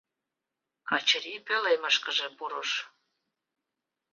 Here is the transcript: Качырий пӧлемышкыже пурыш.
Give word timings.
Качырий 0.87 1.39
пӧлемышкыже 1.47 2.27
пурыш. 2.37 2.71